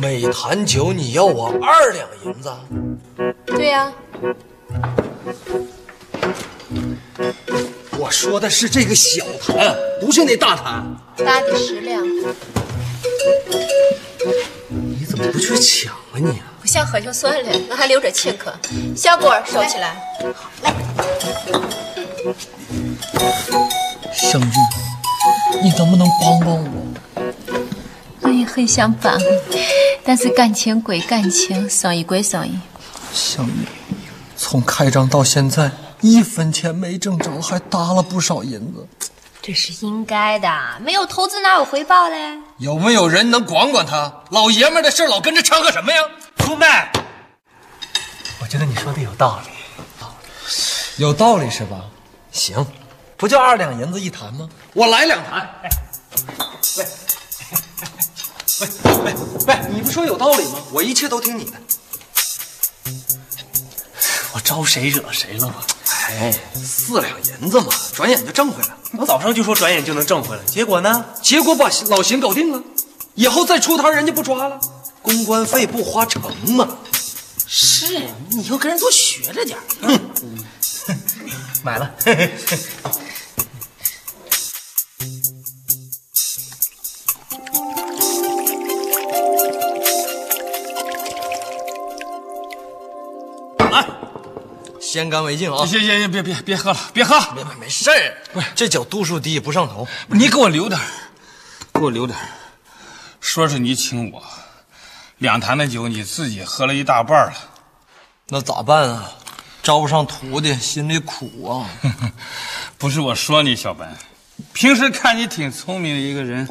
[0.00, 2.50] 没每坛酒你要我二两银子，
[3.46, 3.92] 对呀、
[7.98, 10.96] 我说的是这个小坛，不是那大坛。
[11.18, 12.02] 大的十两。
[14.68, 16.42] 你怎么不去抢啊你？
[16.60, 18.52] 不想喝就算了，我还留着请客。
[18.96, 19.96] 小果收起来。
[24.12, 26.70] 香玉，你能不能帮帮我？
[28.22, 29.24] 我也很想帮你，
[30.04, 32.58] 但是感情归感情，生意归生意。
[33.12, 33.85] 香玉，
[34.36, 35.70] 从开张到现在
[36.00, 38.86] 一分钱没挣着，还搭了不少银子。
[39.42, 40.48] 这是应该的，
[40.80, 42.38] 没有投资哪有回报嘞？
[42.58, 44.24] 有没有人能管管他？
[44.30, 46.02] 老爷们的事老跟着掺和什么呀？
[46.38, 46.90] 出卖。
[48.40, 49.50] 我觉得你说的有道理，
[50.96, 51.84] 有道理是吧？
[52.32, 52.66] 行，
[53.16, 54.48] 不就二两银子一坛吗？
[54.74, 55.48] 我来两坛。
[56.76, 56.86] 喂，
[58.60, 58.68] 喂
[59.04, 59.14] 喂
[59.46, 60.58] 喂，你不说有道理吗？
[60.72, 61.52] 我一切都听你的。
[64.36, 65.54] 我招谁惹谁了吗？
[66.10, 68.76] 哎，四两银子嘛，转眼就挣回来了。
[68.98, 71.06] 我早上就说转眼就能挣回来，结果呢？
[71.22, 72.62] 结果把老邢搞定了，
[73.14, 74.60] 以后再出摊人家不抓了，
[75.00, 76.68] 公关费不花成嘛。
[77.46, 79.56] 是你以后跟人多学着点。
[79.80, 79.98] 嗯，
[81.64, 81.94] 买了。
[94.86, 95.66] 先干为敬啊！
[95.66, 98.16] 行行行，别别别喝了，别喝，没没没事儿。
[98.32, 99.88] 不是这酒度数低，不上头。
[100.06, 100.80] 你给我留点
[101.74, 102.16] 给我留点
[103.20, 104.22] 说是你请我，
[105.18, 107.34] 两坛的酒你自己喝了一大半了，
[108.28, 109.10] 那咋办啊？
[109.60, 111.68] 招不上徒弟，心里苦啊。
[112.78, 113.92] 不是我说你，小白，
[114.52, 116.48] 平时看你挺聪明的一个人，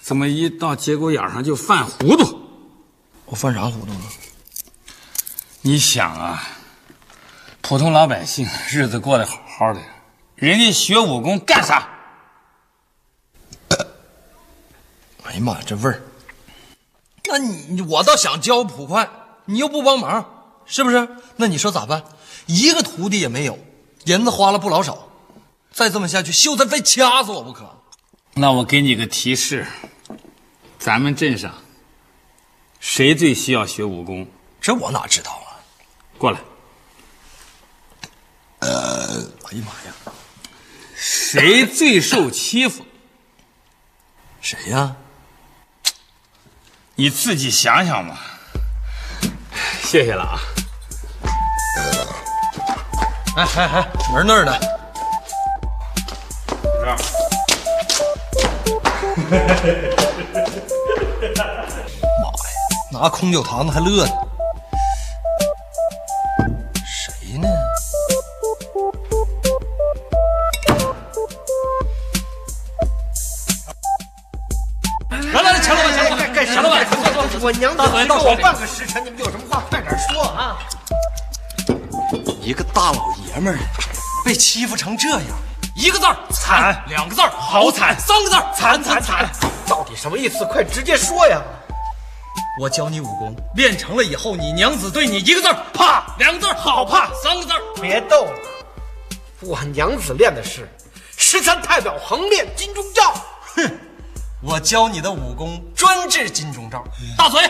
[0.00, 2.40] 怎么一到节骨眼上就犯糊涂？
[3.26, 4.00] 我犯啥糊涂了？
[5.60, 6.48] 你想啊，
[7.68, 9.80] 普通老百姓日子过得好好的，
[10.36, 11.86] 人家学武功干啥？
[15.24, 16.00] 哎呀妈呀，这味儿！
[17.26, 19.10] 那你我倒想教捕快，
[19.44, 21.06] 你又不帮忙，是不是？
[21.36, 22.04] 那你说咋办？
[22.46, 23.58] 一个徒弟也没有，
[24.06, 25.10] 银子花了不老少，
[25.70, 27.82] 再这么下去，秀才非掐死我不可。
[28.32, 29.66] 那我给你个提示，
[30.78, 31.52] 咱们镇上
[32.80, 34.26] 谁最需要学武功？
[34.58, 35.60] 这我哪知道啊？
[36.16, 36.40] 过来。
[38.60, 39.94] 呃，哎呀妈呀，
[40.94, 42.84] 谁最受欺负？
[44.40, 44.96] 谁呀？
[46.96, 48.18] 你自己想想吧。
[49.82, 50.40] 谢谢了啊。
[53.36, 54.58] 哎哎哎，门那儿呢？
[56.80, 56.96] 这儿。
[62.20, 64.27] 妈呀，拿空酒坛子还乐呢。
[77.40, 80.58] 我娘子给我半个时辰，你们有什么话快点说啊！
[82.42, 83.58] 一个大老爷们儿
[84.24, 85.22] 被欺负成这样，
[85.76, 89.28] 一个字儿惨，两个字儿好惨，三个字儿惨惨惨。
[89.68, 90.44] 到底什么意思？
[90.46, 91.40] 快直接说呀！
[92.60, 98.32] 我教你武功，练成了以后，你娘子对你一个字儿怕，两个字儿好怕，三个字儿别逗了。
[99.42, 100.68] 我娘子练的是
[101.16, 103.14] 十三太保横练金钟罩。
[104.42, 106.84] 哼，我教你的武功专治金钟罩。
[107.16, 107.40] 大嘴，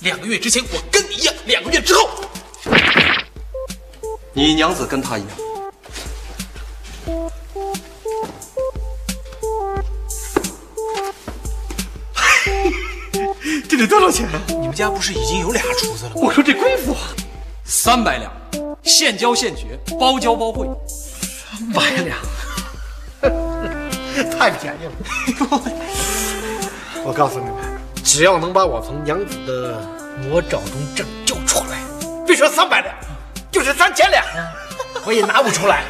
[0.00, 2.08] 两个月之前我跟你一样，两个月之后，
[4.32, 5.30] 你娘子跟他一样。
[13.68, 14.40] 这得多少钱啊？
[14.48, 16.16] 你们家不是已经有俩厨子了吗？
[16.16, 16.96] 我说这功夫
[17.64, 18.32] 三百两，
[18.82, 20.66] 现教现学，包教包会。
[21.26, 22.18] 三百两，
[24.38, 24.92] 太便宜了。
[27.04, 27.54] 我告诉你们，
[28.04, 29.80] 只要能把我从娘子的
[30.22, 31.78] 魔爪中拯救出来，
[32.26, 32.94] 别说三百两，
[33.50, 34.24] 就是三千两，
[35.04, 35.84] 我也拿不出来。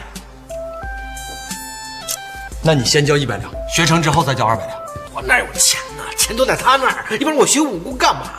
[2.62, 4.78] 那你先交一百两，学成之后再交二百两。
[5.12, 6.02] 我哪有钱呢？
[6.16, 8.30] 钱都在他那儿，要不然我学武功干嘛？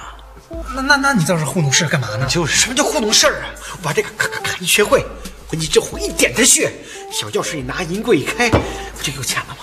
[0.76, 2.26] 那那那你在这糊弄事干嘛呢？
[2.28, 3.49] 就是什么叫糊弄事儿啊？
[3.74, 5.05] 我把这个咔咔咔一学会，
[5.47, 6.72] 回去之后一点他穴，
[7.12, 9.59] 小教室一拿银柜一开，不就有钱了吗？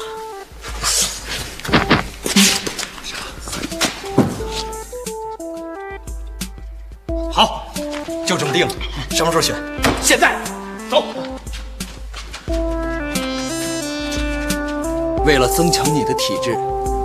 [8.27, 8.75] 就这么定了。
[9.13, 9.55] 什么时候选？
[10.03, 10.37] 现在，
[10.91, 11.05] 走。
[15.25, 16.59] 为了增强你的体质，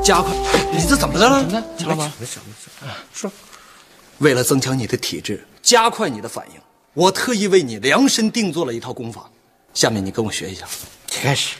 [0.04, 0.32] 加快……
[0.72, 1.44] 你这怎么的了？
[1.78, 3.32] 钱老板，没事没事啊，说。
[4.18, 6.62] 为了增强你的体质，加快你的反应，
[6.94, 9.30] 我特意为你量身定做了一套功法。
[9.74, 10.66] 下面你跟我学一下。
[11.08, 11.56] 开始。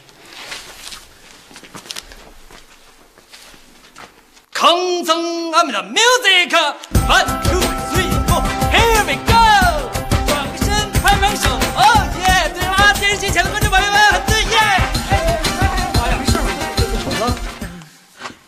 [11.22, 11.82] 身，拍拍手，哦
[12.18, 12.50] 耶！
[12.52, 14.58] 对啦，电视机前的观众朋友们，很对耶！
[15.10, 15.16] 哎
[16.10, 16.44] 呀，没事吧？
[16.76, 17.34] 怎么了？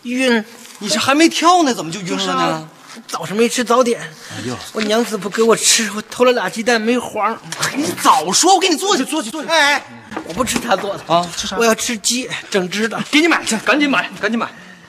[0.02, 0.44] 晕，
[0.80, 2.68] 你是还没跳呢，怎么就晕了呢？
[3.08, 4.00] 早上没吃早点。
[4.00, 7.36] 哎呦，我娘子不给我吃，我偷了俩鸡蛋没黄。
[7.76, 9.48] 你早说，我给你做去，做去，做去。
[9.48, 9.82] 哎，
[10.26, 11.56] 我不吃他做的啊，吃啥？
[11.56, 13.00] 我要吃鸡，整只的。
[13.10, 14.48] 给你买去，赶紧买，赶紧买。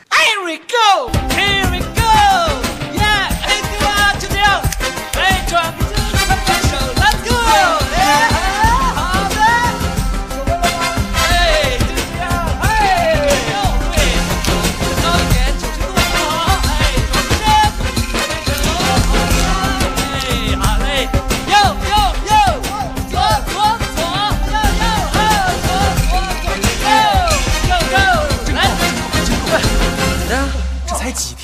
[0.10, 2.02] Here we go, here we go,
[2.94, 3.28] yeah！
[3.44, 4.62] 哎，对了，就这样，
[5.16, 6.78] 哎，转个身，拍拍手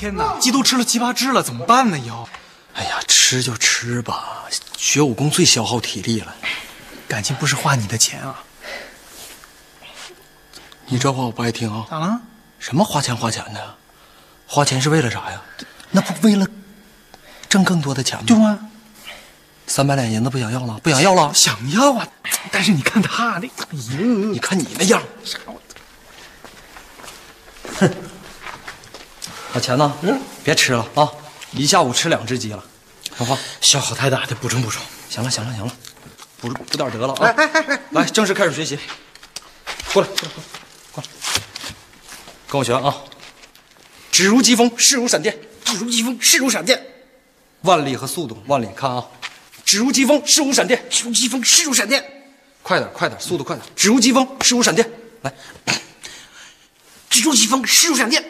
[0.01, 1.99] 天哪，鸡都吃了七八只了，怎么办呢？
[1.99, 2.27] 以后，
[2.73, 4.45] 哎呀，吃就吃吧，
[4.75, 6.33] 学武功最消耗体力了。
[7.07, 8.41] 感情不是花你的钱啊？
[10.87, 11.85] 你这话我不爱听啊！
[11.87, 12.19] 咋了？
[12.57, 13.75] 什么花钱花钱的？
[14.47, 15.39] 花钱是为了啥呀？
[15.91, 16.47] 那不为了
[17.47, 18.23] 挣更多的钱吗？
[18.25, 18.57] 对吗？
[19.67, 20.79] 三百两银子不想要了？
[20.81, 21.31] 不想要了？
[21.31, 22.07] 想要啊！
[22.51, 23.51] 但是你看他那，哎
[23.99, 25.03] 呦，你看你那样，
[27.77, 27.93] 哼！
[29.53, 29.93] 把钱呢？
[30.01, 31.11] 嗯，别吃了啊！
[31.51, 32.63] 一下午吃两只鸡了，
[33.17, 34.81] 说话消耗太大，得补充补充。
[35.09, 35.75] 行了，行了，行了，
[36.39, 37.35] 补补点得了啊！
[37.91, 38.79] 来，正式开始学习。
[39.93, 40.39] 过来，过来，过来，
[40.93, 41.09] 过来，
[42.47, 42.95] 跟我学啊！
[44.09, 46.81] 指如疾风，势如闪电，指如疾风，势如闪电。
[47.61, 49.05] 万里和速度，万里，看啊！
[49.65, 52.03] 指如疾风，势如闪电，指如疾风，势如闪电。
[52.63, 53.67] 快点，快点，速度快点！
[53.75, 54.89] 指如疾风，势如闪电，
[55.23, 55.33] 来！
[57.09, 58.23] 指如疾风，势如闪电。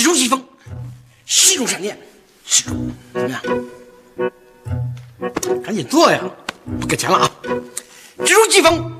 [0.00, 0.42] 指如疾风，
[1.26, 1.98] 势如闪电。
[2.46, 3.42] 势如怎么样？
[5.62, 6.22] 赶紧做呀！
[6.80, 7.30] 不给钱了啊！
[8.24, 8.90] 指如疾风。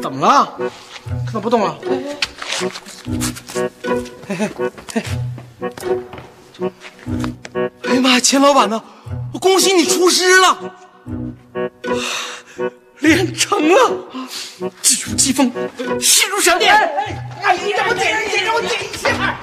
[0.00, 0.56] 怎么了？
[1.26, 1.78] 看到不动了？
[4.26, 4.48] 嘿嘿
[4.94, 5.02] 嘿！
[7.82, 8.82] 哎呀妈呀，钱老板呢？
[9.34, 10.74] 我恭喜你出师了，
[13.00, 14.04] 练成了！
[14.82, 15.50] 指如疾风，
[16.00, 16.74] 势如闪电。
[17.42, 19.36] 哎，你，让我点一下，让我点一下。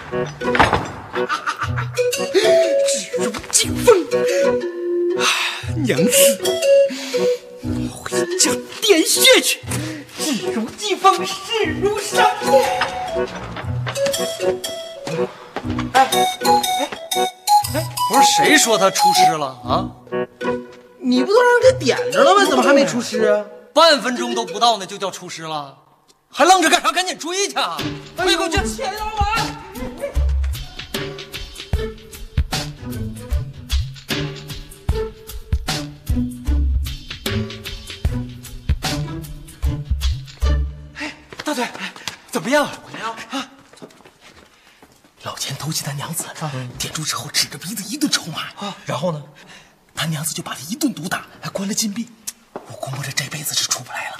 [2.88, 4.06] 指如疾风，
[5.84, 6.12] 娘子，
[7.92, 8.52] 回家
[8.82, 9.60] 点穴去。
[10.20, 11.34] 指如疾风，势
[11.82, 12.64] 如闪电。
[15.94, 16.90] 哎哎哎！
[18.10, 19.90] 不是谁说他出师了啊？
[21.08, 22.44] 你不都让人给点着了吗？
[22.50, 23.46] 怎么还没出师啊？
[23.74, 25.78] 半分钟都不到呢，就叫出师了，
[26.30, 26.92] 还愣着干啥？
[26.92, 27.54] 赶紧追去！
[27.54, 28.58] 快给我去！
[28.68, 29.26] 钱老板。
[40.96, 41.66] 哎，大嘴，
[42.30, 42.68] 怎么样？
[42.86, 43.50] 怎么样啊？
[45.24, 46.26] 老钱偷袭他娘子，
[46.78, 49.24] 点住之后指着鼻子一顿臭骂，然后呢，
[49.98, 52.08] 他娘子就把他一顿毒打，还关了禁闭。
[52.54, 54.20] 我估摸着这辈子是出不来了。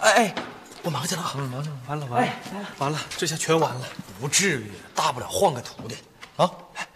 [0.00, 0.34] 哎哎，
[0.82, 1.34] 我忙去了啊！
[1.34, 2.32] 忙去了，完了完了，
[2.78, 3.86] 完了，这下全完了。
[4.18, 5.96] 不至于，大不了换个徒弟
[6.36, 6.50] 啊！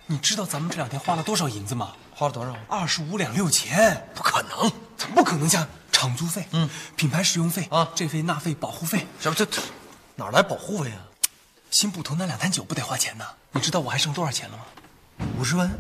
[0.07, 1.93] 你知道咱们这两天花了多少银子吗？
[2.14, 2.55] 花了多少？
[2.68, 4.09] 二十五两六钱。
[4.14, 5.49] 不可能，怎么不可能？
[5.49, 9.47] 像场租费、嗯，品牌使用费啊，这费那费保护费，什么这
[10.16, 11.05] 哪来保护费啊？
[11.70, 13.24] 新捕头那两坛酒不得花钱呢？
[13.53, 14.64] 你知道我还剩多少钱了吗？
[15.38, 15.70] 五十万，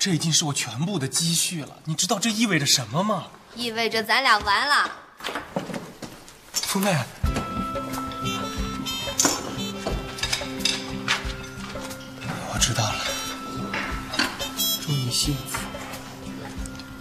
[0.00, 1.76] 这已经是我全部的积蓄了。
[1.84, 3.26] 你知道这意味着什么吗？
[3.54, 4.90] 意味着咱俩完了。
[6.54, 6.96] 福妹，
[12.50, 13.04] 我知道了。
[14.80, 15.58] 祝你幸福。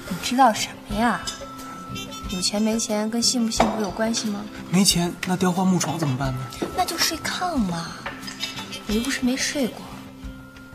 [0.10, 1.22] 你知道什么呀？
[2.32, 4.44] 有钱没钱跟幸不幸福有关系吗？
[4.70, 6.40] 没钱，那雕花木床怎么办呢？
[6.76, 7.92] 那就睡炕嘛。
[8.88, 9.82] 我又不是没睡过。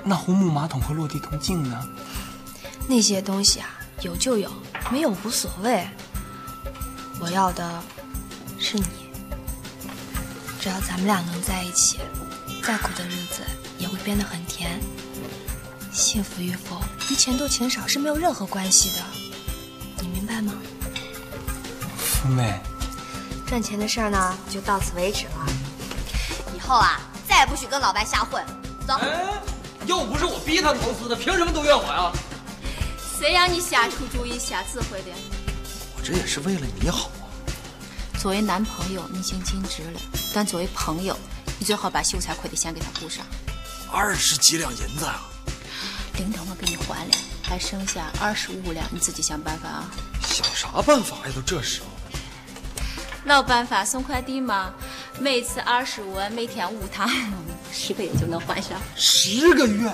[0.07, 1.83] 那红木马桶和落地铜镜呢？
[2.87, 3.69] 那些东西啊，
[4.03, 4.51] 有就有，
[4.91, 5.89] 没有无所谓。
[7.21, 7.83] 我要的
[8.59, 8.85] 是你。
[10.61, 11.99] 只要咱们俩能在一起，
[12.63, 13.43] 再苦的日子
[13.79, 14.81] 也会变得很甜。
[15.93, 16.81] 幸福与否
[17.11, 19.05] 与钱多钱少是没有任何关系的，
[20.01, 20.55] 你明白吗？
[21.97, 22.59] 福妹，
[23.47, 25.47] 赚钱的事儿呢，就到此为止了。
[26.57, 28.45] 以后啊，再也不许跟老白瞎混。
[28.87, 28.95] 走。
[28.95, 29.35] 哎，
[29.87, 32.13] 又不是我逼他们投资的，凭什么都怨我呀？
[33.25, 35.11] 谁让你瞎出主意、瞎指挥的？
[35.97, 37.25] 我这也是为了你好啊。
[38.21, 40.01] 作为男朋友，你已经尽职了，
[40.35, 41.19] 但作为朋友，
[41.59, 43.25] 你最好把秀才亏的先给他补上。
[43.91, 45.23] 二十几两银子啊！
[46.19, 49.91] 领导我给你还了，还剩下二十五两，你自己想办法啊。
[50.21, 51.33] 想啥办法呀？
[51.35, 52.21] 都这时候了。
[53.25, 54.71] 老办法送快递嘛，
[55.19, 57.09] 每次二十五，每天五趟，
[57.73, 58.79] 十个月就能还上。
[58.95, 59.91] 十个月？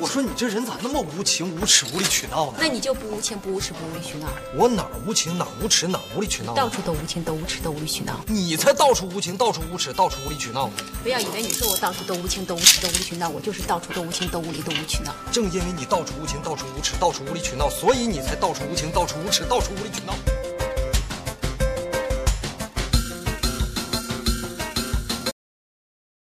[0.00, 2.54] 我说你这人咋那么无情、无耻、无理取闹呢？
[2.58, 4.28] 那你就不无情、不无耻、不无理取闹。
[4.56, 6.54] 我哪儿无情，哪儿无耻，哪儿无理取闹？
[6.54, 8.18] 到处都无情，都无耻，都无理取闹。
[8.26, 10.72] 你才到处无情，到处无耻，到处无理取闹呢！
[11.02, 15.14] 不要以为你说我到处都无情，都无耻，都无理取闹，我就是到处都无情，都无理，都无取闹。
[15.30, 20.14] 正因为你到处无情，到处无耻，到处无理取闹，所以你才到处无情，到处无耻，到处无理取闹。